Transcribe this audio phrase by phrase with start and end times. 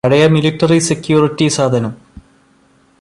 [0.03, 1.91] പഴയ military security സാധനം